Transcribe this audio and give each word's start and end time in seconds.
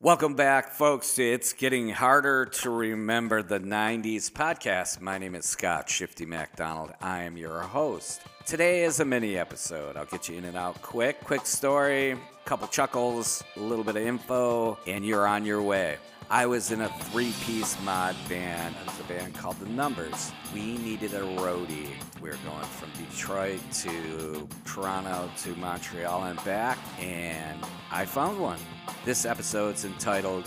Welcome 0.00 0.36
back, 0.36 0.70
folks. 0.70 1.18
It's 1.18 1.52
getting 1.52 1.88
harder 1.88 2.46
to 2.46 2.70
remember 2.70 3.42
the 3.42 3.58
90s 3.58 4.30
podcast. 4.30 5.00
My 5.00 5.18
name 5.18 5.34
is 5.34 5.44
Scott 5.44 5.90
Shifty 5.90 6.24
MacDonald. 6.24 6.92
I 7.02 7.24
am 7.24 7.36
your 7.36 7.58
host. 7.62 8.20
Today 8.46 8.84
is 8.84 9.00
a 9.00 9.04
mini 9.04 9.36
episode. 9.36 9.96
I'll 9.96 10.04
get 10.04 10.28
you 10.28 10.38
in 10.38 10.44
and 10.44 10.56
out 10.56 10.80
quick. 10.82 11.18
Quick 11.24 11.44
story, 11.46 12.16
couple 12.44 12.68
chuckles, 12.68 13.42
a 13.56 13.60
little 13.60 13.82
bit 13.82 13.96
of 13.96 14.02
info, 14.02 14.78
and 14.86 15.04
you're 15.04 15.26
on 15.26 15.44
your 15.44 15.62
way. 15.62 15.96
I 16.30 16.44
was 16.44 16.72
in 16.72 16.82
a 16.82 16.88
three 17.04 17.32
piece 17.40 17.80
mod 17.84 18.14
band. 18.28 18.74
It 18.82 18.86
was 18.86 19.00
a 19.00 19.04
band 19.04 19.34
called 19.34 19.58
The 19.60 19.68
Numbers. 19.70 20.30
We 20.52 20.76
needed 20.76 21.14
a 21.14 21.20
roadie. 21.20 21.88
We 22.20 22.28
were 22.28 22.36
going 22.44 22.64
from 22.64 22.90
Detroit 23.02 23.60
to 23.76 24.46
Toronto 24.66 25.30
to 25.44 25.56
Montreal 25.56 26.24
and 26.24 26.44
back, 26.44 26.76
and 27.00 27.58
I 27.90 28.04
found 28.04 28.38
one. 28.38 28.58
This 29.06 29.24
episode's 29.24 29.86
entitled 29.86 30.46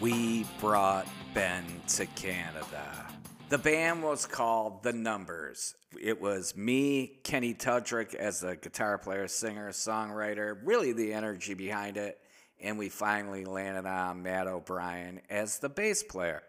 We 0.00 0.46
Brought 0.60 1.08
Ben 1.34 1.64
to 1.88 2.06
Canada. 2.06 3.08
The 3.48 3.58
band 3.58 4.04
was 4.04 4.24
called 4.24 4.84
The 4.84 4.92
Numbers. 4.92 5.74
It 6.00 6.20
was 6.20 6.56
me, 6.56 7.18
Kenny 7.24 7.54
Tudrick, 7.54 8.14
as 8.14 8.44
a 8.44 8.54
guitar 8.54 8.98
player, 8.98 9.26
singer, 9.26 9.70
songwriter, 9.70 10.56
really 10.62 10.92
the 10.92 11.12
energy 11.12 11.54
behind 11.54 11.96
it. 11.96 12.18
And 12.62 12.78
we 12.78 12.88
finally 12.88 13.44
landed 13.44 13.86
on 13.86 14.22
Matt 14.22 14.46
O'Brien 14.46 15.20
as 15.28 15.58
the 15.58 15.68
bass 15.68 16.02
player. 16.02 16.42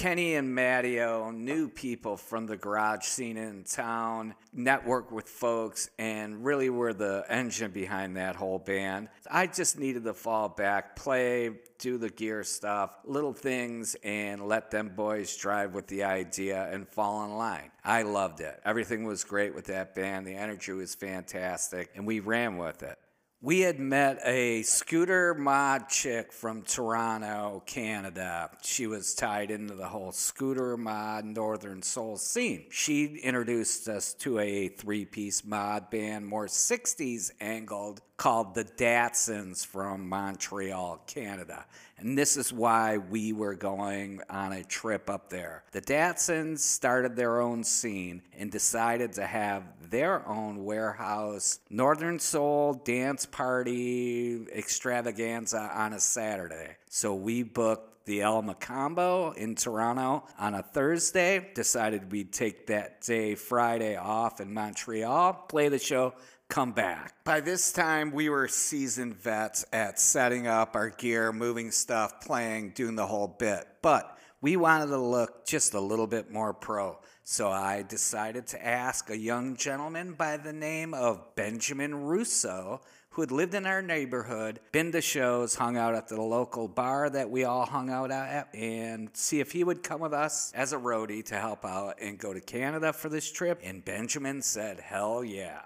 Kenny 0.00 0.34
and 0.36 0.56
Mattio 0.56 1.30
knew 1.30 1.68
people 1.68 2.16
from 2.16 2.46
the 2.46 2.56
garage 2.56 3.04
scene 3.04 3.36
in 3.36 3.64
town, 3.64 4.34
networked 4.56 5.12
with 5.12 5.28
folks, 5.28 5.90
and 5.98 6.42
really 6.42 6.70
were 6.70 6.94
the 6.94 7.22
engine 7.28 7.70
behind 7.70 8.16
that 8.16 8.34
whole 8.34 8.58
band. 8.58 9.10
I 9.30 9.46
just 9.46 9.78
needed 9.78 10.04
to 10.04 10.14
fall 10.14 10.48
back, 10.48 10.96
play, 10.96 11.50
do 11.78 11.98
the 11.98 12.08
gear 12.08 12.44
stuff, 12.44 12.96
little 13.04 13.34
things, 13.34 13.94
and 14.02 14.48
let 14.48 14.70
them 14.70 14.88
boys 14.96 15.36
drive 15.36 15.74
with 15.74 15.86
the 15.88 16.04
idea 16.04 16.70
and 16.72 16.88
fall 16.88 17.22
in 17.26 17.36
line. 17.36 17.70
I 17.84 18.00
loved 18.02 18.40
it. 18.40 18.58
Everything 18.64 19.04
was 19.04 19.22
great 19.22 19.54
with 19.54 19.66
that 19.66 19.94
band. 19.94 20.26
The 20.26 20.34
energy 20.34 20.72
was 20.72 20.94
fantastic, 20.94 21.90
and 21.94 22.06
we 22.06 22.20
ran 22.20 22.56
with 22.56 22.82
it. 22.82 22.98
We 23.42 23.60
had 23.60 23.80
met 23.80 24.20
a 24.22 24.60
scooter 24.64 25.32
mod 25.32 25.88
chick 25.88 26.30
from 26.30 26.60
Toronto, 26.60 27.62
Canada. 27.64 28.50
She 28.60 28.86
was 28.86 29.14
tied 29.14 29.50
into 29.50 29.74
the 29.74 29.88
whole 29.88 30.12
scooter 30.12 30.76
mod 30.76 31.24
Northern 31.24 31.80
Soul 31.80 32.18
scene. 32.18 32.66
She 32.68 33.06
introduced 33.06 33.88
us 33.88 34.12
to 34.18 34.40
a 34.40 34.68
three 34.68 35.06
piece 35.06 35.42
mod 35.42 35.88
band, 35.88 36.26
more 36.26 36.48
60s 36.48 37.30
angled, 37.40 38.02
called 38.18 38.54
the 38.54 38.64
Datsuns 38.64 39.64
from 39.64 40.06
Montreal, 40.06 41.00
Canada. 41.06 41.64
And 41.96 42.18
this 42.18 42.36
is 42.36 42.52
why 42.52 42.98
we 42.98 43.32
were 43.32 43.54
going 43.54 44.20
on 44.28 44.52
a 44.52 44.62
trip 44.62 45.08
up 45.08 45.30
there. 45.30 45.64
The 45.72 45.80
Datsuns 45.80 46.58
started 46.58 47.16
their 47.16 47.40
own 47.40 47.64
scene 47.64 48.20
and 48.36 48.50
decided 48.50 49.14
to 49.14 49.26
have 49.26 49.64
their 49.90 50.26
own 50.28 50.64
warehouse 50.64 51.60
Northern 51.70 52.18
Soul 52.18 52.74
dance 52.74 53.24
party 53.30 54.46
extravaganza 54.54 55.70
on 55.74 55.92
a 55.92 56.00
Saturday. 56.00 56.76
So 56.88 57.14
we 57.14 57.42
booked 57.42 58.06
the 58.06 58.22
El 58.22 58.42
Mocambo 58.42 59.36
in 59.36 59.54
Toronto 59.54 60.24
on 60.38 60.54
a 60.54 60.62
Thursday. 60.62 61.50
Decided 61.54 62.10
we'd 62.10 62.32
take 62.32 62.66
that 62.66 63.02
day, 63.02 63.34
Friday, 63.34 63.96
off 63.96 64.40
in 64.40 64.52
Montreal, 64.52 65.32
play 65.48 65.68
the 65.68 65.78
show, 65.78 66.14
come 66.48 66.72
back. 66.72 67.14
By 67.24 67.40
this 67.40 67.72
time, 67.72 68.10
we 68.10 68.28
were 68.28 68.48
seasoned 68.48 69.14
vets 69.14 69.64
at 69.72 70.00
setting 70.00 70.46
up 70.46 70.74
our 70.74 70.90
gear, 70.90 71.32
moving 71.32 71.70
stuff, 71.70 72.20
playing, 72.20 72.70
doing 72.70 72.96
the 72.96 73.06
whole 73.06 73.28
bit. 73.28 73.66
But 73.82 74.18
we 74.40 74.56
wanted 74.56 74.86
to 74.86 74.98
look 74.98 75.46
just 75.46 75.74
a 75.74 75.80
little 75.80 76.06
bit 76.06 76.30
more 76.30 76.52
pro. 76.52 76.98
So 77.22 77.48
I 77.48 77.82
decided 77.82 78.48
to 78.48 78.66
ask 78.66 79.10
a 79.10 79.16
young 79.16 79.54
gentleman 79.54 80.14
by 80.14 80.36
the 80.36 80.52
name 80.52 80.94
of 80.94 81.36
Benjamin 81.36 81.94
Russo, 81.94 82.80
who 83.10 83.22
had 83.22 83.32
lived 83.32 83.54
in 83.54 83.66
our 83.66 83.82
neighborhood, 83.82 84.60
been 84.72 84.92
to 84.92 85.00
shows, 85.00 85.56
hung 85.56 85.76
out 85.76 85.94
at 85.94 86.08
the 86.08 86.20
local 86.20 86.68
bar 86.68 87.10
that 87.10 87.28
we 87.28 87.44
all 87.44 87.66
hung 87.66 87.90
out 87.90 88.10
at, 88.10 88.48
and 88.54 89.10
see 89.14 89.40
if 89.40 89.52
he 89.52 89.64
would 89.64 89.82
come 89.82 90.00
with 90.00 90.12
us 90.12 90.52
as 90.54 90.72
a 90.72 90.78
roadie 90.78 91.24
to 91.24 91.34
help 91.34 91.64
out 91.64 91.96
and 92.00 92.18
go 92.18 92.32
to 92.32 92.40
Canada 92.40 92.92
for 92.92 93.08
this 93.08 93.30
trip. 93.30 93.60
And 93.64 93.84
Benjamin 93.84 94.42
said, 94.42 94.78
hell 94.80 95.24
yeah. 95.24 95.62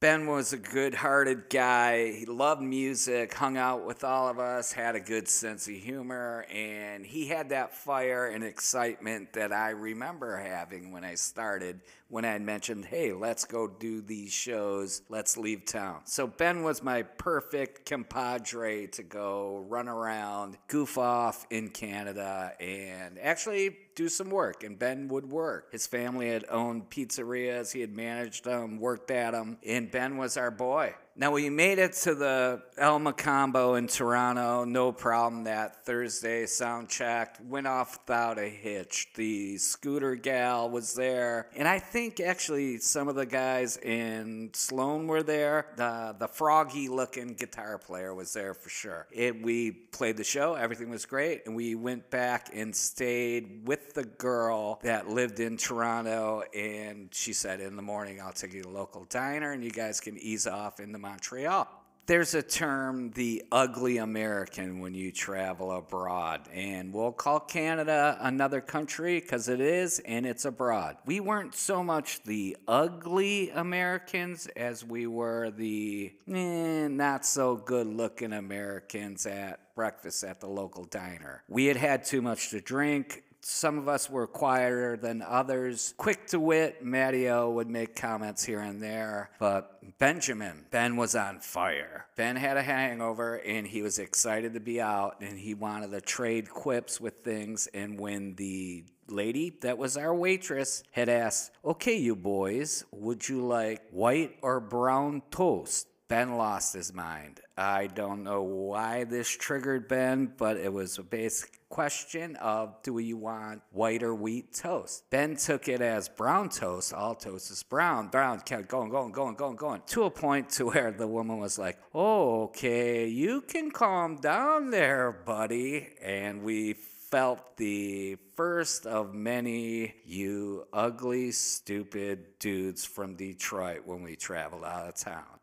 Ben 0.00 0.28
was 0.28 0.52
a 0.52 0.58
good 0.58 0.94
hearted 0.94 1.50
guy. 1.50 2.12
He 2.12 2.24
loved 2.24 2.62
music, 2.62 3.34
hung 3.34 3.56
out 3.56 3.84
with 3.84 4.04
all 4.04 4.28
of 4.28 4.38
us, 4.38 4.70
had 4.70 4.94
a 4.94 5.00
good 5.00 5.26
sense 5.26 5.66
of 5.66 5.74
humor, 5.74 6.46
and 6.52 7.04
he 7.04 7.26
had 7.26 7.48
that 7.48 7.74
fire 7.74 8.26
and 8.26 8.44
excitement 8.44 9.32
that 9.32 9.52
I 9.52 9.70
remember 9.70 10.36
having 10.36 10.92
when 10.92 11.02
I 11.02 11.16
started, 11.16 11.80
when 12.08 12.24
I 12.24 12.38
mentioned, 12.38 12.86
hey, 12.86 13.12
let's 13.12 13.44
go 13.44 13.68
do 13.68 14.00
these 14.00 14.32
shows, 14.32 15.02
let's 15.08 15.36
leave 15.36 15.66
town. 15.66 16.00
So 16.04 16.26
Ben 16.26 16.62
was 16.62 16.82
my 16.82 17.02
perfect 17.02 17.84
compadre 17.86 18.86
to 18.88 19.02
go 19.02 19.64
run 19.68 19.88
around, 19.88 20.56
goof 20.68 20.96
off 20.96 21.46
in 21.50 21.68
Canada, 21.68 22.52
and 22.60 23.18
actually 23.18 23.76
do 23.94 24.08
some 24.08 24.30
work. 24.30 24.62
And 24.62 24.78
Ben 24.78 25.08
would 25.08 25.30
work. 25.30 25.72
His 25.72 25.86
family 25.86 26.30
had 26.30 26.44
owned 26.48 26.88
pizzerias, 26.88 27.72
he 27.72 27.80
had 27.80 27.94
managed 27.94 28.44
them, 28.44 28.78
worked 28.78 29.10
at 29.10 29.32
them, 29.32 29.58
and 29.66 29.90
Ben 29.90 30.16
was 30.16 30.36
our 30.36 30.50
boy. 30.50 30.94
Now 31.20 31.32
we 31.32 31.50
made 31.50 31.80
it 31.80 31.94
to 32.04 32.14
the 32.14 32.62
El 32.76 33.00
Mocambo 33.00 33.76
in 33.76 33.88
Toronto, 33.88 34.62
no 34.62 34.92
problem. 34.92 35.44
That 35.44 35.84
Thursday 35.84 36.46
sound 36.46 36.88
checked, 36.88 37.40
went 37.40 37.66
off 37.66 37.98
without 37.98 38.38
a 38.38 38.48
hitch. 38.48 39.08
The 39.16 39.58
scooter 39.58 40.14
gal 40.14 40.70
was 40.70 40.94
there, 40.94 41.48
and 41.56 41.66
I 41.66 41.80
think 41.80 41.97
actually 42.24 42.78
some 42.78 43.08
of 43.08 43.14
the 43.14 43.26
guys 43.26 43.76
in 43.76 44.50
Sloan 44.52 45.06
were 45.06 45.22
there. 45.22 45.66
The 45.76 46.14
the 46.18 46.28
froggy 46.28 46.88
looking 46.88 47.34
guitar 47.34 47.78
player 47.78 48.14
was 48.14 48.32
there 48.32 48.54
for 48.54 48.68
sure. 48.68 49.06
It, 49.10 49.42
we 49.42 49.70
played 49.70 50.16
the 50.16 50.24
show, 50.24 50.54
everything 50.54 50.90
was 50.90 51.06
great, 51.06 51.46
and 51.46 51.54
we 51.56 51.74
went 51.74 52.10
back 52.10 52.50
and 52.54 52.74
stayed 52.74 53.66
with 53.66 53.94
the 53.94 54.04
girl 54.04 54.80
that 54.82 55.08
lived 55.08 55.40
in 55.40 55.56
Toronto. 55.56 56.42
And 56.54 57.08
she 57.12 57.32
said, 57.32 57.60
in 57.60 57.76
the 57.76 57.82
morning, 57.82 58.20
I'll 58.20 58.32
take 58.32 58.52
you 58.54 58.62
to 58.62 58.68
a 58.68 58.70
local 58.70 59.04
diner, 59.04 59.52
and 59.52 59.62
you 59.64 59.70
guys 59.70 60.00
can 60.00 60.16
ease 60.18 60.46
off 60.46 60.80
in 60.80 60.92
the 60.92 60.98
Montreal. 60.98 61.77
There's 62.08 62.32
a 62.32 62.40
term, 62.40 63.10
the 63.10 63.44
ugly 63.52 63.98
American, 63.98 64.80
when 64.80 64.94
you 64.94 65.12
travel 65.12 65.72
abroad. 65.72 66.48
And 66.54 66.90
we'll 66.90 67.12
call 67.12 67.38
Canada 67.38 68.16
another 68.22 68.62
country 68.62 69.20
because 69.20 69.50
it 69.50 69.60
is, 69.60 69.98
and 69.98 70.24
it's 70.24 70.46
abroad. 70.46 70.96
We 71.04 71.20
weren't 71.20 71.54
so 71.54 71.84
much 71.84 72.22
the 72.22 72.56
ugly 72.66 73.50
Americans 73.50 74.46
as 74.56 74.86
we 74.86 75.06
were 75.06 75.50
the 75.50 76.14
eh, 76.26 76.88
not 76.88 77.26
so 77.26 77.56
good 77.56 77.86
looking 77.86 78.32
Americans 78.32 79.26
at 79.26 79.74
breakfast 79.74 80.24
at 80.24 80.40
the 80.40 80.48
local 80.48 80.84
diner. 80.84 81.42
We 81.46 81.66
had 81.66 81.76
had 81.76 82.04
too 82.04 82.22
much 82.22 82.48
to 82.50 82.62
drink. 82.62 83.22
Some 83.40 83.78
of 83.78 83.88
us 83.88 84.10
were 84.10 84.26
quieter 84.26 84.96
than 84.96 85.22
others. 85.22 85.94
Quick 85.96 86.26
to 86.28 86.40
wit, 86.40 86.84
Mattio 86.84 87.52
would 87.52 87.68
make 87.68 87.96
comments 87.96 88.44
here 88.44 88.60
and 88.60 88.82
there, 88.82 89.30
but 89.38 89.98
Benjamin, 89.98 90.66
Ben 90.70 90.96
was 90.96 91.14
on 91.14 91.40
fire. 91.40 92.06
Ben 92.16 92.36
had 92.36 92.56
a 92.56 92.62
hangover 92.62 93.36
and 93.36 93.66
he 93.66 93.82
was 93.82 93.98
excited 93.98 94.54
to 94.54 94.60
be 94.60 94.80
out 94.80 95.16
and 95.20 95.38
he 95.38 95.54
wanted 95.54 95.90
to 95.92 96.00
trade 96.00 96.50
quips 96.50 97.00
with 97.00 97.22
things. 97.22 97.68
And 97.68 97.98
when 97.98 98.34
the 98.34 98.84
lady 99.08 99.56
that 99.62 99.78
was 99.78 99.96
our 99.96 100.14
waitress 100.14 100.82
had 100.90 101.08
asked, 101.08 101.52
Okay, 101.64 101.96
you 101.96 102.14
boys, 102.16 102.84
would 102.90 103.28
you 103.28 103.46
like 103.46 103.82
white 103.90 104.36
or 104.42 104.60
brown 104.60 105.22
toast? 105.30 105.88
Ben 106.08 106.38
lost 106.38 106.72
his 106.72 106.94
mind. 106.94 107.40
I 107.58 107.86
don't 107.86 108.24
know 108.24 108.42
why 108.42 109.04
this 109.04 109.28
triggered 109.28 109.88
Ben, 109.88 110.32
but 110.38 110.56
it 110.56 110.72
was 110.72 110.96
a 110.96 111.02
basic 111.02 111.58
question 111.68 112.36
of 112.36 112.82
do 112.82 112.98
you 112.98 113.18
want 113.18 113.60
white 113.72 114.02
or 114.02 114.14
wheat 114.14 114.54
toast? 114.54 115.04
Ben 115.10 115.36
took 115.36 115.68
it 115.68 115.82
as 115.82 116.08
brown 116.08 116.48
toast. 116.48 116.94
All 116.94 117.14
toast 117.14 117.50
is 117.50 117.62
brown. 117.62 118.08
Brown 118.08 118.40
kept 118.40 118.68
going, 118.68 118.88
going, 118.88 119.12
going, 119.12 119.34
going, 119.34 119.56
going 119.56 119.82
to 119.88 120.04
a 120.04 120.10
point 120.10 120.48
to 120.50 120.66
where 120.66 120.90
the 120.92 121.06
woman 121.06 121.38
was 121.38 121.58
like, 121.58 121.78
"Oh, 121.94 122.44
okay, 122.44 123.06
you 123.06 123.42
can 123.42 123.70
calm 123.70 124.16
down 124.16 124.70
there, 124.70 125.12
buddy." 125.12 125.90
And 126.00 126.42
we 126.42 126.72
felt 126.72 127.56
the 127.58 128.16
first 128.34 128.86
of 128.86 129.14
many 129.14 129.94
you 130.04 130.66
ugly, 130.72 131.32
stupid 131.32 132.38
dudes 132.38 132.84
from 132.84 133.14
Detroit 133.14 133.82
when 133.84 134.02
we 134.02 134.16
traveled 134.16 134.64
out 134.64 134.88
of 134.88 134.94
town. 134.94 135.37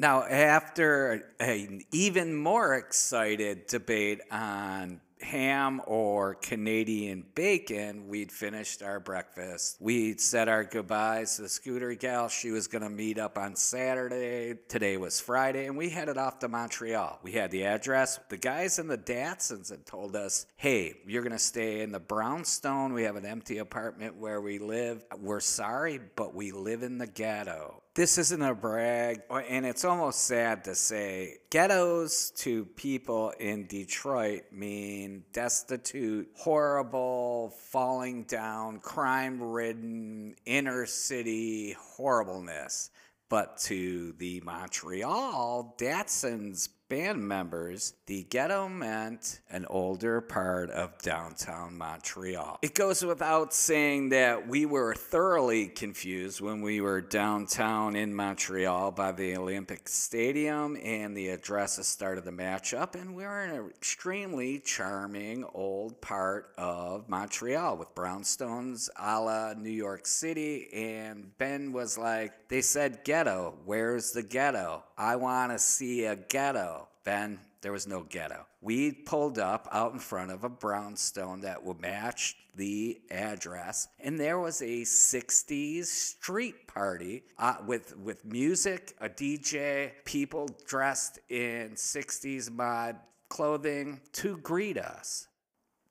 Now, 0.00 0.24
after 0.24 1.26
an 1.40 1.82
even 1.92 2.34
more 2.34 2.74
excited 2.74 3.66
debate 3.66 4.22
on 4.30 5.02
ham 5.20 5.82
or 5.86 6.36
Canadian 6.36 7.26
bacon, 7.34 8.08
we'd 8.08 8.32
finished 8.32 8.82
our 8.82 8.98
breakfast. 8.98 9.76
We'd 9.78 10.18
said 10.18 10.48
our 10.48 10.64
goodbyes 10.64 11.36
to 11.36 11.42
the 11.42 11.50
scooter 11.50 11.92
gal. 11.92 12.30
She 12.30 12.50
was 12.50 12.66
going 12.66 12.80
to 12.80 12.88
meet 12.88 13.18
up 13.18 13.36
on 13.36 13.56
Saturday. 13.56 14.54
Today 14.68 14.96
was 14.96 15.20
Friday, 15.20 15.66
and 15.66 15.76
we 15.76 15.90
headed 15.90 16.16
off 16.16 16.38
to 16.38 16.48
Montreal. 16.48 17.18
We 17.22 17.32
had 17.32 17.50
the 17.50 17.64
address. 17.66 18.18
The 18.30 18.38
guys 18.38 18.78
in 18.78 18.88
the 18.88 18.96
Datsuns 18.96 19.68
had 19.68 19.84
told 19.84 20.16
us, 20.16 20.46
hey, 20.56 20.94
you're 21.06 21.22
going 21.22 21.32
to 21.32 21.38
stay 21.38 21.82
in 21.82 21.92
the 21.92 22.00
Brownstone. 22.00 22.94
We 22.94 23.02
have 23.02 23.16
an 23.16 23.26
empty 23.26 23.58
apartment 23.58 24.16
where 24.16 24.40
we 24.40 24.60
live. 24.60 25.04
We're 25.18 25.40
sorry, 25.40 26.00
but 26.16 26.34
we 26.34 26.52
live 26.52 26.82
in 26.82 26.96
the 26.96 27.06
ghetto 27.06 27.82
this 28.00 28.16
isn't 28.16 28.40
a 28.40 28.54
brag, 28.54 29.20
and 29.30 29.66
it's 29.66 29.84
almost 29.84 30.22
sad 30.22 30.64
to 30.64 30.74
say 30.74 31.36
ghettos 31.50 32.30
to 32.30 32.64
people 32.64 33.28
in 33.38 33.66
Detroit 33.66 34.44
mean 34.50 35.22
destitute, 35.34 36.26
horrible, 36.34 37.50
falling 37.68 38.22
down, 38.22 38.78
crime 38.78 39.42
ridden, 39.42 40.34
inner 40.46 40.86
city 40.86 41.76
horribleness. 41.78 42.88
But 43.28 43.58
to 43.64 44.12
the 44.12 44.40
Montreal 44.46 45.74
Datsuns 45.78 46.70
band 46.90 47.26
members, 47.26 47.94
the 48.06 48.24
ghetto 48.24 48.68
meant 48.68 49.40
an 49.48 49.64
older 49.70 50.20
part 50.20 50.68
of 50.70 51.00
downtown 51.00 51.78
Montreal. 51.78 52.58
It 52.62 52.74
goes 52.74 53.04
without 53.04 53.54
saying 53.54 54.08
that 54.08 54.48
we 54.48 54.66
were 54.66 54.94
thoroughly 54.94 55.68
confused 55.68 56.40
when 56.40 56.62
we 56.62 56.80
were 56.80 57.00
downtown 57.00 57.94
in 57.94 58.12
Montreal 58.12 58.90
by 58.90 59.12
the 59.12 59.36
Olympic 59.36 59.86
Stadium 59.86 60.76
and 60.82 61.16
the 61.16 61.28
addresses 61.28 61.86
started 61.86 62.24
the 62.24 62.32
matchup, 62.32 63.00
and 63.00 63.14
we 63.14 63.22
were 63.22 63.44
in 63.44 63.50
an 63.50 63.70
extremely 63.70 64.58
charming 64.58 65.44
old 65.54 66.00
part 66.00 66.52
of 66.58 67.08
Montreal 67.08 67.76
with 67.76 67.94
brownstones 67.94 68.88
a 68.98 69.20
la 69.20 69.54
New 69.54 69.70
York 69.70 70.06
City. 70.06 70.68
And 70.72 71.38
Ben 71.38 71.72
was 71.72 71.96
like, 71.96 72.48
they 72.48 72.62
said 72.62 73.04
ghetto. 73.04 73.54
Where's 73.64 74.10
the 74.10 74.24
ghetto? 74.24 74.82
I 74.98 75.14
want 75.14 75.52
to 75.52 75.58
see 75.60 76.04
a 76.04 76.16
ghetto. 76.16 76.79
Ben, 77.04 77.38
there 77.62 77.72
was 77.72 77.86
no 77.86 78.02
ghetto. 78.02 78.46
We 78.60 78.92
pulled 78.92 79.38
up 79.38 79.68
out 79.72 79.92
in 79.92 79.98
front 79.98 80.30
of 80.30 80.44
a 80.44 80.48
brownstone 80.48 81.40
that 81.42 81.62
would 81.62 81.80
match 81.80 82.36
the 82.56 83.00
address, 83.10 83.88
and 84.00 84.18
there 84.18 84.38
was 84.38 84.60
a 84.60 84.82
60s 84.82 85.86
street 85.86 86.66
party 86.66 87.22
uh, 87.38 87.56
with, 87.66 87.96
with 87.96 88.24
music, 88.24 88.94
a 89.00 89.08
DJ, 89.08 89.92
people 90.04 90.48
dressed 90.66 91.20
in 91.28 91.70
60s 91.70 92.50
mod 92.50 92.96
clothing 93.28 94.00
to 94.12 94.36
greet 94.38 94.76
us. 94.76 95.28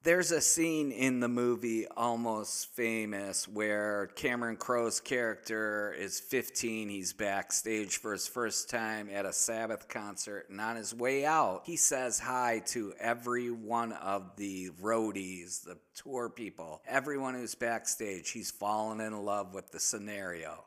There's 0.09 0.31
a 0.31 0.41
scene 0.41 0.91
in 0.91 1.19
the 1.19 1.27
movie 1.27 1.85
Almost 1.95 2.73
Famous 2.75 3.47
where 3.47 4.07
Cameron 4.15 4.55
Crowe's 4.55 4.99
character 4.99 5.93
is 5.95 6.19
15. 6.19 6.89
He's 6.89 7.13
backstage 7.13 7.97
for 7.97 8.13
his 8.13 8.27
first 8.27 8.71
time 8.71 9.07
at 9.13 9.27
a 9.27 9.31
Sabbath 9.31 9.87
concert, 9.87 10.47
and 10.49 10.59
on 10.59 10.77
his 10.77 10.95
way 10.95 11.27
out, 11.27 11.61
he 11.63 11.75
says 11.75 12.17
hi 12.17 12.63
to 12.69 12.91
every 12.99 13.51
one 13.51 13.91
of 13.91 14.35
the 14.35 14.71
roadies, 14.81 15.63
the 15.63 15.77
tour 15.93 16.27
people, 16.27 16.81
everyone 16.87 17.35
who's 17.35 17.53
backstage. 17.53 18.31
He's 18.31 18.49
fallen 18.49 19.01
in 19.01 19.15
love 19.15 19.53
with 19.53 19.69
the 19.69 19.79
scenario. 19.79 20.63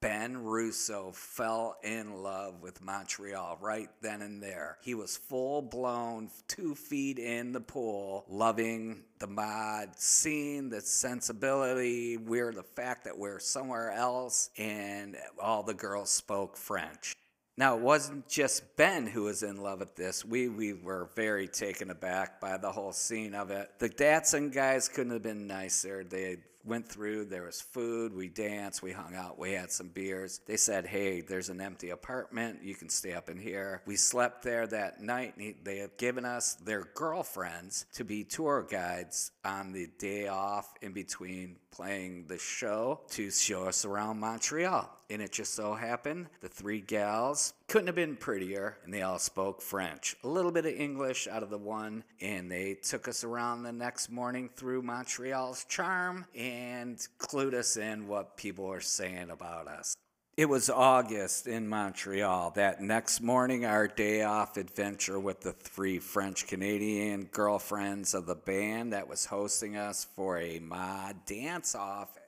Ben 0.00 0.42
Russo 0.42 1.12
fell 1.12 1.76
in 1.82 2.22
love 2.22 2.62
with 2.62 2.80
Montreal 2.80 3.58
right 3.60 3.90
then 4.00 4.22
and 4.22 4.42
there. 4.42 4.78
He 4.80 4.94
was 4.94 5.18
full 5.18 5.60
blown, 5.60 6.30
two 6.48 6.74
feet 6.74 7.18
in 7.18 7.52
the 7.52 7.60
pool, 7.60 8.24
loving 8.28 9.02
the 9.18 9.26
mod 9.26 9.98
scene, 9.98 10.70
the 10.70 10.80
sensibility. 10.80 12.16
We're 12.16 12.52
the 12.52 12.62
fact 12.62 13.04
that 13.04 13.18
we're 13.18 13.40
somewhere 13.40 13.90
else, 13.90 14.48
and 14.56 15.16
all 15.38 15.62
the 15.62 15.74
girls 15.74 16.08
spoke 16.08 16.56
French. 16.56 17.14
Now, 17.58 17.76
it 17.76 17.82
wasn't 17.82 18.26
just 18.26 18.76
Ben 18.76 19.06
who 19.06 19.24
was 19.24 19.42
in 19.42 19.58
love 19.58 19.80
with 19.80 19.94
this. 19.94 20.24
We, 20.24 20.48
we 20.48 20.72
were 20.72 21.10
very 21.14 21.46
taken 21.46 21.90
aback 21.90 22.40
by 22.40 22.56
the 22.56 22.72
whole 22.72 22.92
scene 22.92 23.34
of 23.34 23.50
it. 23.50 23.72
The 23.78 23.90
Datsun 23.90 24.50
guys 24.50 24.88
couldn't 24.88 25.12
have 25.12 25.22
been 25.22 25.46
nicer. 25.46 26.02
They 26.02 26.38
went 26.64 26.88
through, 26.88 27.24
there 27.26 27.44
was 27.44 27.60
food, 27.60 28.14
we 28.14 28.28
danced, 28.28 28.82
we 28.82 28.92
hung 28.92 29.14
out, 29.14 29.38
we 29.38 29.52
had 29.52 29.70
some 29.70 29.88
beers. 29.88 30.40
They 30.46 30.56
said, 30.56 30.86
hey, 30.86 31.20
there's 31.20 31.48
an 31.48 31.60
empty 31.60 31.90
apartment, 31.90 32.62
you 32.62 32.74
can 32.74 32.88
stay 32.88 33.14
up 33.14 33.30
in 33.30 33.38
here. 33.38 33.82
We 33.86 33.96
slept 33.96 34.42
there 34.42 34.66
that 34.68 35.00
night. 35.00 35.34
They 35.64 35.78
had 35.78 35.96
given 35.96 36.24
us 36.24 36.54
their 36.54 36.88
girlfriends 36.94 37.86
to 37.94 38.04
be 38.04 38.24
tour 38.24 38.66
guides 38.68 39.32
on 39.44 39.72
the 39.72 39.88
day 39.98 40.28
off 40.28 40.74
in 40.82 40.92
between 40.92 41.56
playing 41.70 42.26
the 42.26 42.38
show 42.38 43.00
to 43.10 43.30
show 43.30 43.64
us 43.64 43.84
around 43.84 44.18
Montreal. 44.18 44.90
And 45.08 45.22
it 45.22 45.32
just 45.32 45.54
so 45.54 45.74
happened 45.74 46.28
the 46.40 46.48
three 46.48 46.80
gals 46.80 47.54
couldn't 47.70 47.86
have 47.86 47.94
been 47.94 48.16
prettier, 48.16 48.76
and 48.84 48.92
they 48.92 49.02
all 49.02 49.20
spoke 49.20 49.62
French. 49.62 50.16
A 50.24 50.28
little 50.28 50.50
bit 50.50 50.66
of 50.66 50.72
English 50.72 51.28
out 51.28 51.44
of 51.44 51.50
the 51.50 51.58
one, 51.58 52.02
and 52.20 52.50
they 52.50 52.74
took 52.74 53.06
us 53.06 53.22
around 53.22 53.62
the 53.62 53.70
next 53.70 54.10
morning 54.10 54.50
through 54.56 54.82
Montreal's 54.82 55.64
charm 55.66 56.26
and 56.36 56.98
clued 57.18 57.54
us 57.54 57.76
in 57.76 58.08
what 58.08 58.36
people 58.36 58.66
were 58.66 58.80
saying 58.80 59.30
about 59.30 59.68
us. 59.68 59.94
It 60.36 60.48
was 60.48 60.68
August 60.68 61.46
in 61.46 61.68
Montreal. 61.68 62.50
That 62.56 62.80
next 62.80 63.20
morning, 63.20 63.64
our 63.64 63.86
day 63.86 64.24
off 64.24 64.56
adventure 64.56 65.20
with 65.20 65.40
the 65.40 65.52
three 65.52 66.00
French 66.00 66.48
Canadian 66.48 67.26
girlfriends 67.26 68.14
of 68.14 68.26
the 68.26 68.34
band 68.34 68.94
that 68.94 69.06
was 69.06 69.26
hosting 69.26 69.76
us 69.76 70.08
for 70.16 70.38
a 70.38 70.58
mod 70.58 71.24
dance 71.24 71.76
off 71.76 72.18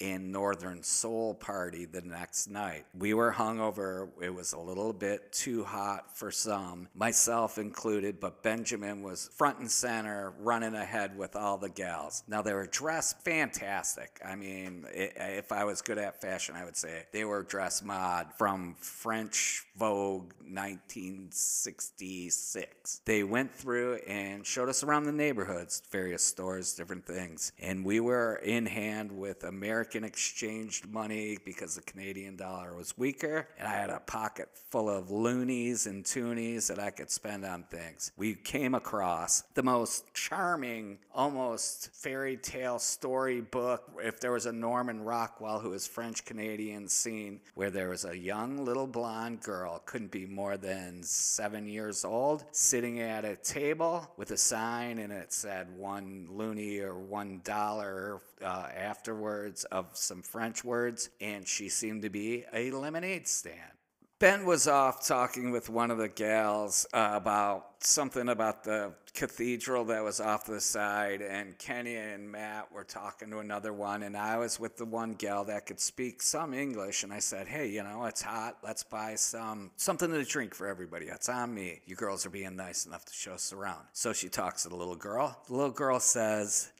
in 0.00 0.30
Northern 0.30 0.82
Soul 0.82 1.34
Party 1.34 1.84
the 1.84 2.00
next 2.02 2.48
night. 2.48 2.84
We 2.96 3.14
were 3.14 3.32
hungover. 3.32 4.08
It 4.20 4.34
was 4.34 4.52
a 4.52 4.58
little 4.58 4.92
bit 4.92 5.32
too 5.32 5.64
hot 5.64 6.16
for 6.16 6.30
some, 6.30 6.88
myself 6.94 7.58
included, 7.58 8.20
but 8.20 8.42
Benjamin 8.42 9.02
was 9.02 9.28
front 9.34 9.58
and 9.58 9.70
center, 9.70 10.32
running 10.38 10.74
ahead 10.74 11.18
with 11.18 11.36
all 11.36 11.58
the 11.58 11.68
gals. 11.68 12.22
Now, 12.28 12.42
they 12.42 12.54
were 12.54 12.66
dressed 12.66 13.20
fantastic. 13.22 14.20
I 14.24 14.36
mean, 14.36 14.86
if 14.92 15.52
I 15.52 15.64
was 15.64 15.82
good 15.82 15.98
at 15.98 16.20
fashion, 16.20 16.54
I 16.56 16.64
would 16.64 16.76
say 16.76 17.04
they 17.12 17.24
were 17.24 17.42
dressed 17.42 17.84
mod 17.84 18.28
from 18.36 18.76
French 18.78 19.64
Vogue 19.76 20.32
1966. 20.48 23.00
They 23.04 23.24
went 23.24 23.54
through 23.54 23.96
and 24.06 24.46
showed 24.46 24.68
us 24.68 24.82
around 24.82 25.04
the 25.04 25.12
neighborhoods, 25.12 25.82
various 25.90 26.22
stores, 26.22 26.74
different 26.74 27.06
things. 27.06 27.52
And 27.58 27.82
we 27.84 28.00
were 28.00 28.40
in 28.44 28.66
hand 28.66 29.12
with 29.12 29.44
American 29.44 29.87
American 29.88 30.04
exchanged 30.04 30.86
money 30.92 31.38
because 31.46 31.74
the 31.74 31.80
Canadian 31.80 32.36
dollar 32.36 32.74
was 32.74 32.98
weaker, 32.98 33.48
and 33.58 33.66
I 33.66 33.72
had 33.72 33.88
a 33.88 34.00
pocket 34.00 34.50
full 34.70 34.90
of 34.90 35.10
loonies 35.10 35.86
and 35.86 36.04
toonies 36.04 36.68
that 36.68 36.78
I 36.78 36.90
could 36.90 37.10
spend 37.10 37.46
on 37.46 37.62
things. 37.70 38.12
We 38.18 38.34
came 38.34 38.74
across 38.74 39.44
the 39.54 39.62
most 39.62 40.12
charming, 40.12 40.98
almost 41.14 41.88
fairy 41.94 42.36
tale 42.36 42.78
storybook. 42.78 43.82
If 44.02 44.20
there 44.20 44.32
was 44.32 44.44
a 44.44 44.52
Norman 44.52 45.02
Rockwell 45.02 45.58
who 45.58 45.70
was 45.70 45.86
French 45.86 46.22
Canadian 46.26 46.86
scene 46.86 47.40
where 47.54 47.70
there 47.70 47.88
was 47.88 48.04
a 48.04 48.16
young 48.16 48.66
little 48.66 48.86
blonde 48.86 49.40
girl, 49.40 49.82
couldn't 49.86 50.10
be 50.10 50.26
more 50.26 50.58
than 50.58 51.02
seven 51.02 51.66
years 51.66 52.04
old, 52.04 52.44
sitting 52.52 53.00
at 53.00 53.24
a 53.24 53.36
table 53.36 54.06
with 54.18 54.32
a 54.32 54.36
sign 54.36 54.98
and 54.98 55.14
it 55.14 55.32
said 55.32 55.74
one 55.78 56.28
loonie 56.30 56.82
or 56.82 56.98
one 56.98 57.40
dollar 57.42 58.20
uh, 58.42 58.68
afterwards 58.76 59.64
of 59.78 59.86
some 59.94 60.22
French 60.22 60.64
words, 60.64 61.10
and 61.20 61.46
she 61.46 61.68
seemed 61.68 62.02
to 62.02 62.10
be 62.10 62.44
a 62.52 62.70
lemonade 62.72 63.28
stand. 63.28 63.72
Ben 64.18 64.44
was 64.44 64.66
off 64.66 65.06
talking 65.06 65.52
with 65.52 65.70
one 65.70 65.92
of 65.92 65.98
the 65.98 66.08
gals 66.08 66.86
uh, 66.92 67.10
about 67.12 67.77
something 67.84 68.28
about 68.28 68.64
the 68.64 68.92
cathedral 69.14 69.84
that 69.86 70.02
was 70.02 70.20
off 70.20 70.44
the 70.44 70.60
side, 70.60 71.22
and 71.22 71.58
Kenny 71.58 71.96
and 71.96 72.30
Matt 72.30 72.70
were 72.72 72.84
talking 72.84 73.30
to 73.30 73.38
another 73.38 73.72
one, 73.72 74.02
and 74.02 74.16
I 74.16 74.36
was 74.36 74.60
with 74.60 74.76
the 74.76 74.84
one 74.84 75.14
gal 75.14 75.44
that 75.44 75.66
could 75.66 75.80
speak 75.80 76.22
some 76.22 76.54
English, 76.54 77.02
and 77.02 77.12
I 77.12 77.18
said, 77.18 77.48
"Hey, 77.48 77.66
you 77.68 77.82
know, 77.82 78.04
it's 78.04 78.22
hot. 78.22 78.58
Let's 78.62 78.82
buy 78.82 79.14
some 79.16 79.70
something 79.76 80.10
to 80.10 80.24
drink 80.24 80.54
for 80.54 80.66
everybody. 80.66 81.06
That's 81.06 81.28
on 81.28 81.54
me. 81.54 81.80
You 81.86 81.96
girls 81.96 82.26
are 82.26 82.30
being 82.30 82.56
nice 82.56 82.86
enough 82.86 83.04
to 83.06 83.12
show 83.12 83.32
us 83.32 83.52
around." 83.52 83.86
So 83.92 84.12
she 84.12 84.28
talks 84.28 84.62
to 84.62 84.68
the 84.68 84.76
little 84.76 84.96
girl. 84.96 85.42
The 85.48 85.54
little 85.54 85.70
girl 85.70 86.00
says, 86.00 86.70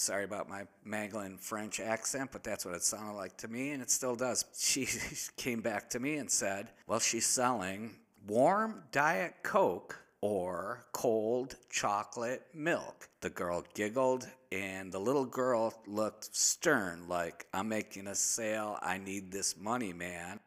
"Sorry 0.00 0.24
about 0.24 0.48
my 0.48 0.66
mangling 0.84 1.38
French 1.38 1.80
accent, 1.80 2.32
but 2.32 2.42
that's 2.44 2.64
what 2.64 2.74
it 2.74 2.82
sounded 2.82 3.14
like 3.14 3.36
to 3.38 3.48
me, 3.48 3.70
and 3.70 3.82
it 3.82 3.90
still 3.90 4.16
does." 4.16 4.44
She 4.56 4.86
came 5.36 5.60
back 5.60 5.90
to 5.90 6.00
me 6.00 6.16
and 6.16 6.30
said, 6.30 6.70
"Well, 6.86 7.00
she's 7.00 7.26
selling." 7.26 7.96
Warm 8.28 8.82
Diet 8.92 9.36
Coke 9.42 9.98
or 10.20 10.84
cold 10.92 11.56
chocolate 11.70 12.42
milk. 12.52 13.08
The 13.22 13.30
girl 13.30 13.64
giggled, 13.72 14.28
and 14.52 14.92
the 14.92 14.98
little 14.98 15.24
girl 15.24 15.72
looked 15.86 16.36
stern, 16.36 17.08
like, 17.08 17.46
I'm 17.54 17.70
making 17.70 18.06
a 18.06 18.14
sale. 18.14 18.78
I 18.82 18.98
need 18.98 19.32
this 19.32 19.56
money, 19.56 19.94
man. 19.94 20.40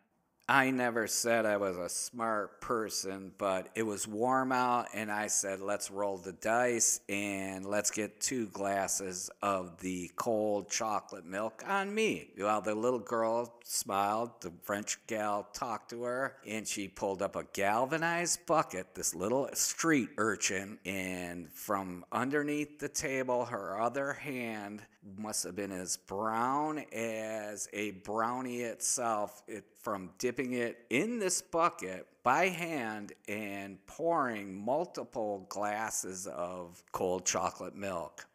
I 0.51 0.69
never 0.69 1.07
said 1.07 1.45
I 1.45 1.55
was 1.55 1.77
a 1.77 1.87
smart 1.87 2.59
person, 2.59 3.31
but 3.37 3.69
it 3.73 3.83
was 3.83 4.05
warm 4.05 4.51
out, 4.51 4.89
and 4.93 5.09
I 5.09 5.27
said, 5.27 5.61
let's 5.61 5.89
roll 5.89 6.17
the 6.17 6.33
dice 6.33 6.99
and 7.07 7.65
let's 7.65 7.89
get 7.89 8.19
two 8.19 8.47
glasses 8.47 9.29
of 9.41 9.79
the 9.79 10.11
cold 10.17 10.69
chocolate 10.69 11.25
milk 11.25 11.63
on 11.65 11.95
me. 11.95 12.31
While 12.35 12.59
the 12.59 12.75
little 12.75 12.99
girl 12.99 13.61
smiled, 13.63 14.41
the 14.41 14.51
French 14.63 14.99
gal 15.07 15.47
talked 15.53 15.91
to 15.91 16.03
her, 16.03 16.35
and 16.45 16.67
she 16.67 16.89
pulled 16.89 17.21
up 17.21 17.37
a 17.37 17.45
galvanized 17.53 18.45
bucket, 18.45 18.93
this 18.93 19.15
little 19.15 19.47
street 19.53 20.09
urchin, 20.17 20.79
and 20.85 21.49
from 21.53 22.03
underneath 22.11 22.77
the 22.77 22.89
table, 22.89 23.45
her 23.45 23.79
other 23.79 24.11
hand 24.11 24.81
must 25.17 25.43
have 25.43 25.55
been 25.55 25.71
as 25.71 25.97
brown 25.97 26.79
as 26.93 27.67
a 27.73 27.91
brownie 27.91 28.61
itself 28.61 29.41
it, 29.47 29.65
from 29.81 30.11
dipping 30.17 30.53
it 30.53 30.85
in 30.89 31.19
this 31.19 31.41
bucket 31.41 32.07
by 32.23 32.47
hand 32.47 33.13
and 33.27 33.85
pouring 33.87 34.53
multiple 34.53 35.45
glasses 35.49 36.27
of 36.27 36.83
cold 36.91 37.25
chocolate 37.25 37.75
milk. 37.75 38.27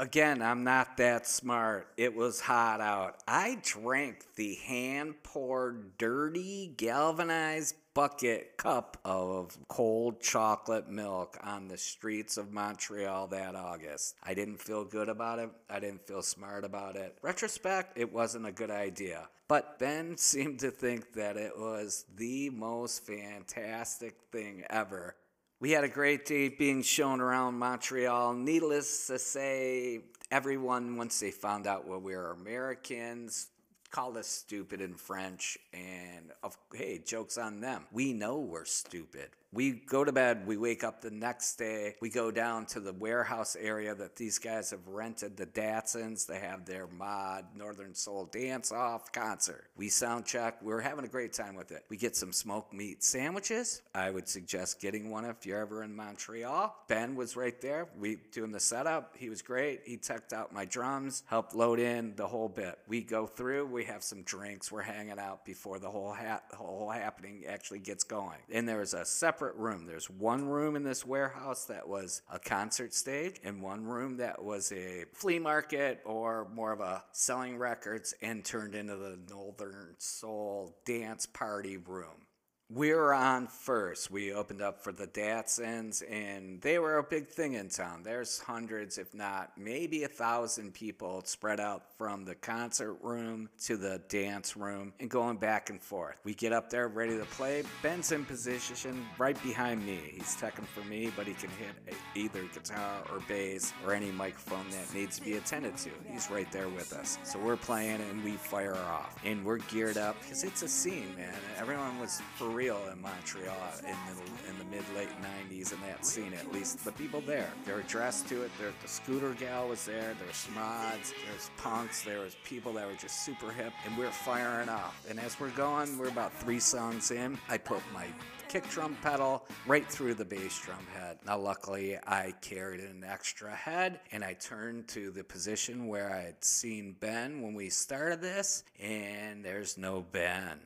Again, 0.00 0.42
I'm 0.42 0.64
not 0.64 0.96
that 0.96 1.26
smart. 1.26 1.92
It 1.96 2.14
was 2.16 2.40
hot 2.40 2.80
out. 2.80 3.22
I 3.28 3.58
drank 3.62 4.34
the 4.34 4.56
hand 4.56 5.22
poured, 5.22 5.96
dirty, 5.98 6.74
galvanized 6.76 7.76
bucket 7.94 8.56
cup 8.56 8.98
of 9.04 9.56
cold 9.68 10.20
chocolate 10.20 10.90
milk 10.90 11.38
on 11.42 11.68
the 11.68 11.78
streets 11.78 12.36
of 12.36 12.52
Montreal 12.52 13.28
that 13.28 13.54
August. 13.54 14.16
I 14.22 14.34
didn't 14.34 14.60
feel 14.60 14.84
good 14.84 15.08
about 15.08 15.38
it. 15.38 15.50
I 15.70 15.78
didn't 15.78 16.06
feel 16.06 16.22
smart 16.22 16.64
about 16.64 16.96
it. 16.96 17.16
Retrospect, 17.22 17.96
it 17.96 18.12
wasn't 18.12 18.46
a 18.46 18.52
good 18.52 18.70
idea. 18.70 19.28
But 19.46 19.78
Ben 19.78 20.16
seemed 20.18 20.60
to 20.60 20.70
think 20.70 21.14
that 21.14 21.36
it 21.36 21.56
was 21.56 22.04
the 22.16 22.50
most 22.50 23.06
fantastic 23.06 24.16
thing 24.32 24.64
ever. 24.68 25.14
We 25.60 25.70
had 25.70 25.84
a 25.84 25.88
great 25.88 26.26
day 26.26 26.48
being 26.48 26.82
shown 26.82 27.20
around 27.20 27.54
Montreal. 27.54 28.34
Needless 28.34 29.06
to 29.06 29.18
say, 29.18 30.00
everyone, 30.30 30.96
once 30.96 31.20
they 31.20 31.30
found 31.30 31.66
out 31.66 31.86
well, 31.86 32.00
we 32.00 32.14
were 32.16 32.32
Americans, 32.32 33.48
called 33.94 34.16
us 34.16 34.26
stupid 34.26 34.80
in 34.80 34.94
French. 34.94 35.56
And 35.72 36.32
of, 36.42 36.58
hey, 36.74 37.00
joke's 37.04 37.38
on 37.38 37.60
them. 37.60 37.84
We 37.92 38.12
know 38.12 38.40
we're 38.40 38.64
stupid. 38.64 39.28
We 39.54 39.70
go 39.70 40.02
to 40.02 40.10
bed, 40.10 40.48
we 40.48 40.56
wake 40.56 40.82
up 40.82 41.00
the 41.00 41.12
next 41.12 41.54
day, 41.54 41.94
we 42.00 42.10
go 42.10 42.32
down 42.32 42.66
to 42.66 42.80
the 42.80 42.92
warehouse 42.92 43.56
area 43.58 43.94
that 43.94 44.16
these 44.16 44.36
guys 44.40 44.70
have 44.70 44.84
rented, 44.88 45.36
the 45.36 45.46
Datsuns. 45.46 46.26
They 46.26 46.40
have 46.40 46.64
their 46.64 46.88
mod 46.88 47.44
Northern 47.54 47.94
Soul 47.94 48.28
dance 48.32 48.72
off 48.72 49.12
concert. 49.12 49.66
We 49.76 49.90
sound 49.90 50.26
check, 50.26 50.60
we're 50.60 50.80
having 50.80 51.04
a 51.04 51.08
great 51.08 51.32
time 51.32 51.54
with 51.54 51.70
it. 51.70 51.84
We 51.88 51.96
get 51.96 52.16
some 52.16 52.32
smoked 52.32 52.74
meat 52.74 53.04
sandwiches. 53.04 53.82
I 53.94 54.10
would 54.10 54.28
suggest 54.28 54.80
getting 54.80 55.08
one 55.08 55.24
if 55.24 55.46
you're 55.46 55.60
ever 55.60 55.84
in 55.84 55.94
Montreal. 55.94 56.74
Ben 56.88 57.14
was 57.14 57.36
right 57.36 57.60
there, 57.60 57.86
we 57.96 58.18
doing 58.32 58.50
the 58.50 58.58
setup. 58.58 59.14
He 59.16 59.28
was 59.28 59.40
great. 59.40 59.82
He 59.84 59.98
checked 59.98 60.32
out 60.32 60.52
my 60.52 60.64
drums, 60.64 61.22
helped 61.26 61.54
load 61.54 61.78
in 61.78 62.16
the 62.16 62.26
whole 62.26 62.48
bit. 62.48 62.76
We 62.88 63.02
go 63.02 63.28
through, 63.28 63.66
we 63.66 63.84
have 63.84 64.02
some 64.02 64.24
drinks, 64.24 64.72
we're 64.72 64.82
hanging 64.82 65.20
out 65.20 65.44
before 65.44 65.78
the 65.78 65.90
whole, 65.90 66.12
ha- 66.12 66.42
whole 66.52 66.90
happening 66.90 67.44
actually 67.48 67.78
gets 67.78 68.02
going. 68.02 68.38
And 68.52 68.68
there 68.68 68.78
was 68.78 68.94
a 68.94 69.04
separate 69.04 69.43
separate 69.44 69.60
room. 69.60 69.86
There's 69.86 70.08
one 70.08 70.46
room 70.46 70.74
in 70.76 70.84
this 70.84 71.04
warehouse 71.04 71.66
that 71.66 71.86
was 71.86 72.22
a 72.32 72.38
concert 72.38 72.94
stage, 72.94 73.40
and 73.44 73.62
one 73.62 73.84
room 73.84 74.16
that 74.18 74.42
was 74.42 74.72
a 74.72 75.04
flea 75.12 75.38
market 75.38 76.00
or 76.04 76.48
more 76.54 76.72
of 76.72 76.80
a 76.80 77.04
selling 77.12 77.58
records 77.58 78.14
and 78.22 78.44
turned 78.44 78.74
into 78.74 78.96
the 78.96 79.18
Northern 79.28 79.94
Soul 79.98 80.74
dance 80.86 81.26
party 81.26 81.76
room 81.76 82.26
we 82.74 82.92
were 82.92 83.14
on 83.14 83.46
first. 83.46 84.10
We 84.10 84.32
opened 84.32 84.60
up 84.60 84.82
for 84.82 84.90
the 84.90 85.06
Datsuns, 85.06 86.02
and 86.10 86.60
they 86.60 86.80
were 86.80 86.98
a 86.98 87.04
big 87.04 87.28
thing 87.28 87.54
in 87.54 87.68
town. 87.68 88.02
There's 88.02 88.40
hundreds, 88.40 88.98
if 88.98 89.14
not 89.14 89.52
maybe 89.56 90.02
a 90.02 90.08
thousand 90.08 90.74
people 90.74 91.22
spread 91.24 91.60
out 91.60 91.82
from 91.96 92.24
the 92.24 92.34
concert 92.34 92.94
room 93.00 93.48
to 93.64 93.76
the 93.76 94.00
dance 94.08 94.56
room 94.56 94.92
and 94.98 95.08
going 95.08 95.36
back 95.36 95.70
and 95.70 95.80
forth. 95.80 96.20
We 96.24 96.34
get 96.34 96.52
up 96.52 96.68
there 96.68 96.88
ready 96.88 97.16
to 97.16 97.24
play. 97.26 97.62
Ben's 97.82 98.10
in 98.10 98.24
position 98.24 99.06
right 99.18 99.40
behind 99.42 99.86
me. 99.86 100.00
He's 100.12 100.36
teching 100.36 100.66
for 100.66 100.82
me, 100.88 101.12
but 101.16 101.26
he 101.26 101.34
can 101.34 101.50
hit 101.50 101.96
either 102.16 102.42
guitar 102.52 103.04
or 103.12 103.20
bass 103.28 103.72
or 103.84 103.94
any 103.94 104.10
microphone 104.10 104.68
that 104.70 104.92
needs 104.92 105.16
to 105.18 105.24
be 105.24 105.34
attended 105.34 105.76
to. 105.78 105.90
He's 106.10 106.28
right 106.28 106.50
there 106.50 106.68
with 106.68 106.92
us. 106.92 107.18
So 107.22 107.38
we're 107.38 107.56
playing 107.56 108.00
and 108.00 108.24
we 108.24 108.32
fire 108.32 108.74
off. 108.74 109.14
And 109.24 109.44
we're 109.44 109.58
geared 109.58 109.96
up 109.96 110.20
because 110.20 110.42
it's 110.42 110.62
a 110.62 110.68
scene, 110.68 111.14
man. 111.16 111.34
Everyone 111.58 112.00
was 112.00 112.20
for 112.36 112.48
real 112.48 112.63
real 112.64 112.80
in 112.90 113.00
Montreal 113.02 113.72
in 113.80 113.96
the, 114.08 114.50
in 114.50 114.58
the 114.58 114.64
mid 114.64 114.84
late 114.96 115.10
90s 115.50 115.72
in 115.74 115.80
that 115.82 116.06
scene, 116.06 116.32
at 116.32 116.50
least. 116.50 116.82
The 116.82 116.92
people 116.92 117.20
there. 117.20 117.50
They're 117.66 117.82
dressed 117.82 118.26
to 118.28 118.42
it. 118.42 118.50
The 118.58 118.88
scooter 118.88 119.34
gal 119.38 119.68
was 119.68 119.84
there. 119.84 120.14
There 120.18 120.26
was 120.26 120.48
mods, 120.54 121.12
there 121.24 121.34
was 121.34 121.50
punks, 121.58 122.02
there 122.02 122.20
was 122.20 122.36
people 122.44 122.72
that 122.74 122.86
were 122.86 122.94
just 122.94 123.22
super 123.24 123.52
hip, 123.52 123.72
and 123.84 123.96
we 123.98 124.06
are 124.06 124.10
firing 124.10 124.70
off. 124.70 125.04
And 125.10 125.20
as 125.20 125.38
we're 125.38 125.50
going, 125.50 125.98
we're 125.98 126.08
about 126.08 126.32
three 126.32 126.60
songs 126.60 127.10
in. 127.10 127.38
I 127.50 127.58
put 127.58 127.80
my 127.92 128.06
kick 128.48 128.66
drum 128.70 128.96
pedal 129.02 129.44
right 129.66 129.86
through 129.86 130.14
the 130.14 130.24
bass 130.24 130.58
drum 130.60 130.86
head. 130.94 131.18
Now, 131.26 131.38
luckily, 131.38 131.98
I 132.06 132.32
carried 132.40 132.80
an 132.80 133.04
extra 133.06 133.54
head 133.54 134.00
and 134.12 134.24
I 134.24 134.34
turned 134.34 134.88
to 134.88 135.10
the 135.10 135.24
position 135.24 135.86
where 135.86 136.10
I 136.10 136.22
had 136.22 136.42
seen 136.42 136.96
Ben 136.98 137.42
when 137.42 137.52
we 137.54 137.68
started 137.68 138.22
this, 138.22 138.64
and 138.80 139.44
there's 139.44 139.76
no 139.76 140.00
Ben. 140.00 140.60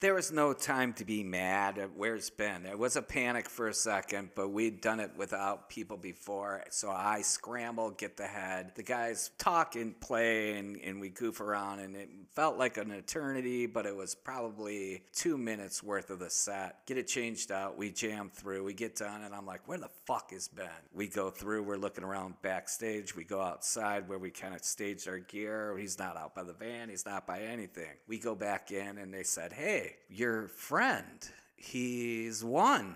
There 0.00 0.14
was 0.14 0.32
no 0.32 0.54
time 0.54 0.94
to 0.94 1.04
be 1.04 1.22
mad 1.22 1.76
at 1.76 1.94
where's 1.94 2.30
Ben. 2.30 2.64
It 2.64 2.78
was 2.78 2.96
a 2.96 3.02
panic 3.02 3.50
for 3.50 3.68
a 3.68 3.74
second, 3.74 4.30
but 4.34 4.48
we'd 4.48 4.80
done 4.80 4.98
it 4.98 5.10
without 5.14 5.68
people 5.68 5.98
before. 5.98 6.64
So 6.70 6.90
I 6.90 7.20
scramble, 7.20 7.90
get 7.90 8.16
the 8.16 8.26
head. 8.26 8.72
The 8.76 8.82
guys 8.82 9.30
talk 9.36 9.76
and 9.76 10.00
play, 10.00 10.56
and, 10.56 10.78
and 10.82 11.02
we 11.02 11.10
goof 11.10 11.42
around, 11.42 11.80
and 11.80 11.94
it 11.94 12.08
felt 12.34 12.56
like 12.56 12.78
an 12.78 12.92
eternity, 12.92 13.66
but 13.66 13.84
it 13.84 13.94
was 13.94 14.14
probably 14.14 15.02
two 15.12 15.36
minutes 15.36 15.82
worth 15.82 16.08
of 16.08 16.18
the 16.18 16.30
set. 16.30 16.86
Get 16.86 16.96
it 16.96 17.06
changed 17.06 17.52
out. 17.52 17.76
We 17.76 17.90
jam 17.90 18.30
through. 18.32 18.64
We 18.64 18.72
get 18.72 18.96
done, 18.96 19.20
and 19.20 19.34
I'm 19.34 19.44
like, 19.44 19.68
where 19.68 19.76
the 19.76 19.90
fuck 20.06 20.32
is 20.32 20.48
Ben? 20.48 20.66
We 20.94 21.08
go 21.08 21.28
through. 21.28 21.64
We're 21.64 21.76
looking 21.76 22.04
around 22.04 22.40
backstage. 22.40 23.14
We 23.14 23.24
go 23.24 23.42
outside 23.42 24.08
where 24.08 24.18
we 24.18 24.30
kind 24.30 24.54
of 24.54 24.64
staged 24.64 25.08
our 25.08 25.18
gear. 25.18 25.76
He's 25.76 25.98
not 25.98 26.16
out 26.16 26.34
by 26.34 26.44
the 26.44 26.54
van. 26.54 26.88
He's 26.88 27.04
not 27.04 27.26
by 27.26 27.40
anything. 27.40 27.98
We 28.08 28.18
go 28.18 28.34
back 28.34 28.70
in, 28.70 28.96
and 28.96 29.12
they 29.12 29.24
said, 29.24 29.52
hey, 29.52 29.88
your 30.08 30.48
friend, 30.48 31.28
he's 31.56 32.44
won. 32.44 32.94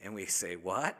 And 0.00 0.14
we 0.14 0.26
say, 0.26 0.56
What? 0.56 0.96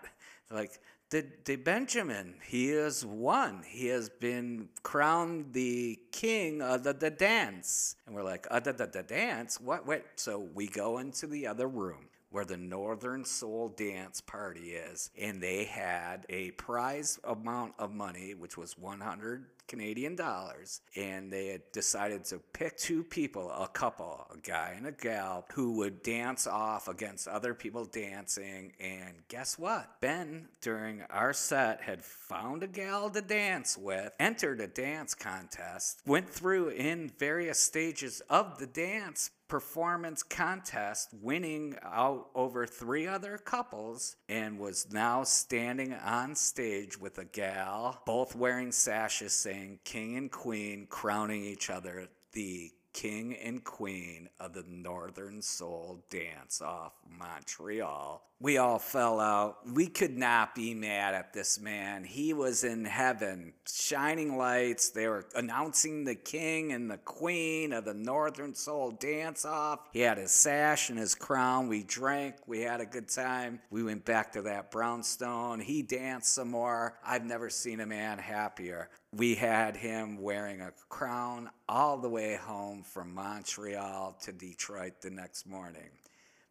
like, 0.50 0.78
the, 1.10 1.26
the 1.44 1.56
Benjamin, 1.56 2.34
he 2.44 2.70
has 2.70 3.04
won. 3.04 3.62
He 3.66 3.86
has 3.86 4.08
been 4.08 4.68
crowned 4.82 5.52
the 5.52 5.98
king 6.10 6.60
of 6.60 6.82
the, 6.82 6.92
the 6.92 7.10
dance. 7.10 7.96
And 8.06 8.14
we're 8.14 8.24
like, 8.24 8.46
uh, 8.50 8.60
the, 8.60 8.72
the, 8.72 8.86
the 8.86 9.02
dance? 9.02 9.60
What? 9.60 9.86
What? 9.86 10.04
So 10.16 10.48
we 10.54 10.66
go 10.66 10.98
into 10.98 11.26
the 11.26 11.46
other 11.46 11.68
room 11.68 12.08
where 12.30 12.44
the 12.44 12.56
Northern 12.56 13.24
Soul 13.24 13.68
Dance 13.68 14.20
Party 14.20 14.72
is, 14.72 15.10
and 15.16 15.40
they 15.40 15.62
had 15.62 16.26
a 16.28 16.50
prize 16.52 17.20
amount 17.22 17.74
of 17.78 17.92
money, 17.92 18.34
which 18.34 18.58
was 18.58 18.76
100 18.76 19.46
Canadian 19.68 20.16
dollars, 20.16 20.80
and 20.96 21.32
they 21.32 21.48
had 21.48 21.62
decided 21.72 22.24
to 22.24 22.38
pick 22.52 22.76
two 22.76 23.02
people, 23.02 23.50
a 23.50 23.68
couple, 23.68 24.26
a 24.32 24.38
guy 24.38 24.74
and 24.76 24.86
a 24.86 24.92
gal, 24.92 25.46
who 25.52 25.72
would 25.72 26.02
dance 26.02 26.46
off 26.46 26.88
against 26.88 27.28
other 27.28 27.54
people 27.54 27.84
dancing. 27.84 28.72
And 28.80 29.14
guess 29.28 29.58
what? 29.58 30.00
Ben, 30.00 30.48
during 30.60 31.02
our 31.10 31.32
set, 31.32 31.80
had 31.82 32.04
found 32.04 32.62
a 32.62 32.68
gal 32.68 33.10
to 33.10 33.20
dance 33.20 33.78
with, 33.78 34.12
entered 34.18 34.60
a 34.60 34.66
dance 34.66 35.14
contest, 35.14 36.00
went 36.06 36.28
through 36.28 36.68
in 36.70 37.10
various 37.18 37.58
stages 37.58 38.20
of 38.28 38.58
the 38.58 38.66
dance 38.66 39.30
performance 39.48 40.22
contest, 40.22 41.10
winning 41.20 41.76
out 41.82 42.28
over 42.34 42.66
three 42.66 43.06
other 43.06 43.38
couples, 43.38 44.16
and 44.28 44.58
was 44.58 44.92
now 44.92 45.22
standing 45.22 45.92
on 45.92 46.34
stage 46.34 46.98
with 46.98 47.18
a 47.18 47.24
gal, 47.24 48.02
both 48.06 48.34
wearing 48.34 48.72
sashes 48.72 49.34
saying 49.54 49.78
king 49.84 50.16
and 50.16 50.30
queen, 50.30 50.86
crowning 50.88 51.44
each 51.44 51.70
other 51.70 52.08
the 52.32 52.72
king 52.92 53.36
and 53.36 53.62
queen 53.62 54.28
of 54.40 54.52
the 54.52 54.64
Northern 54.68 55.40
Soul 55.40 56.04
Dance 56.10 56.60
off 56.60 56.92
Montreal 57.18 58.22
we 58.44 58.58
all 58.58 58.78
fell 58.78 59.20
out. 59.20 59.66
We 59.66 59.86
could 59.86 60.18
not 60.18 60.54
be 60.54 60.74
mad 60.74 61.14
at 61.14 61.32
this 61.32 61.58
man. 61.58 62.04
He 62.04 62.34
was 62.34 62.62
in 62.62 62.84
heaven, 62.84 63.54
shining 63.66 64.36
lights. 64.36 64.90
They 64.90 65.08
were 65.08 65.24
announcing 65.34 66.04
the 66.04 66.14
king 66.14 66.72
and 66.72 66.90
the 66.90 66.98
queen 66.98 67.72
of 67.72 67.86
the 67.86 67.94
Northern 67.94 68.54
Soul 68.54 68.90
dance 68.90 69.46
off. 69.46 69.80
He 69.94 70.00
had 70.00 70.18
his 70.18 70.30
sash 70.30 70.90
and 70.90 70.98
his 70.98 71.14
crown. 71.14 71.68
We 71.68 71.84
drank. 71.84 72.34
We 72.46 72.60
had 72.60 72.82
a 72.82 72.86
good 72.86 73.08
time. 73.08 73.60
We 73.70 73.82
went 73.82 74.04
back 74.04 74.32
to 74.32 74.42
that 74.42 74.70
brownstone. 74.70 75.60
He 75.60 75.80
danced 75.80 76.34
some 76.34 76.50
more. 76.50 76.98
I've 77.02 77.24
never 77.24 77.48
seen 77.48 77.80
a 77.80 77.86
man 77.86 78.18
happier. 78.18 78.90
We 79.16 79.36
had 79.36 79.76
him 79.76 80.20
wearing 80.20 80.60
a 80.60 80.72
crown 80.88 81.48
all 81.68 81.98
the 81.98 82.08
way 82.08 82.34
home 82.34 82.82
from 82.82 83.14
Montreal 83.14 84.16
to 84.22 84.32
Detroit 84.32 84.94
the 85.02 85.10
next 85.10 85.46
morning. 85.46 85.90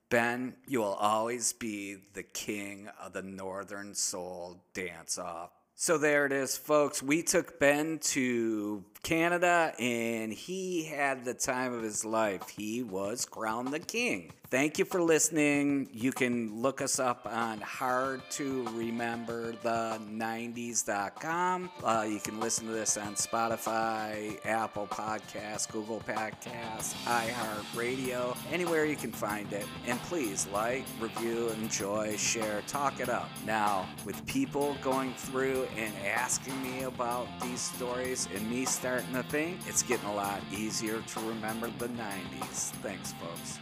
Ben, 0.10 0.56
you 0.66 0.80
will 0.80 0.94
always 0.94 1.52
be 1.52 1.98
the 2.14 2.24
king 2.24 2.88
of 3.04 3.12
the 3.12 3.22
Northern 3.22 3.94
Soul 3.94 4.64
dance 4.74 5.18
off. 5.18 5.50
So 5.76 5.98
there 5.98 6.26
it 6.26 6.32
is, 6.32 6.56
folks. 6.56 7.04
We 7.04 7.22
took 7.24 7.60
Ben 7.60 8.00
to 8.00 8.86
Canada 9.02 9.74
and 9.78 10.32
he 10.32 10.86
had 10.86 11.26
the 11.26 11.34
time 11.34 11.74
of 11.74 11.84
his 11.84 12.06
life. 12.06 12.48
He 12.48 12.82
was 12.82 13.26
crowned 13.26 13.74
the 13.74 13.80
king. 13.80 14.32
Thank 14.54 14.78
you 14.78 14.86
for 14.86 15.02
listening. 15.02 15.90
You 15.92 16.12
can 16.12 16.62
look 16.62 16.80
us 16.80 17.00
up 17.00 17.26
on 17.26 17.60
hard 17.60 18.22
to 18.34 18.68
remember 18.76 19.54
the 19.64 20.00
90s.com. 20.08 21.72
Uh, 21.84 22.06
you 22.08 22.20
can 22.20 22.40
listen 22.40 22.68
to 22.68 22.72
this 22.72 22.96
on 22.96 23.16
Spotify, 23.16 24.38
Apple 24.46 24.86
Podcasts, 24.86 25.68
Google 25.72 26.02
Podcasts, 26.02 26.94
iHeartRadio, 27.06 28.38
anywhere 28.52 28.86
you 28.86 28.96
can 28.96 29.12
find 29.12 29.52
it. 29.54 29.66
And 29.88 30.00
please 30.02 30.46
like, 30.54 30.84
review, 31.00 31.50
enjoy, 31.60 32.16
share, 32.18 32.62
talk 32.68 33.00
it 33.00 33.10
up. 33.10 33.32
Now, 33.48 33.90
with 34.06 34.24
people 34.28 34.78
going 34.84 35.16
through 35.16 35.68
and 35.76 35.92
asking 36.06 36.62
me 36.62 36.84
about 36.84 37.28
these 37.42 37.60
stories 37.60 38.28
and 38.36 38.48
me 38.52 38.66
starting 38.66 39.14
to 39.14 39.24
think, 39.24 39.62
it's 39.66 39.82
getting 39.82 40.06
a 40.10 40.14
lot 40.14 40.42
easier 40.52 41.02
to 41.02 41.20
remember 41.22 41.72
the 41.80 41.88
90s. 41.88 42.70
Thanks, 42.84 43.14
folks. 43.14 43.58